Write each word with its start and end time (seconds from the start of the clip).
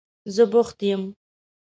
زه 0.35 0.43
بوخت 0.51 0.77
یم. 0.89 1.01